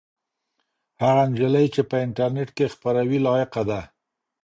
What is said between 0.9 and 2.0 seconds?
هغه نجلۍ چې په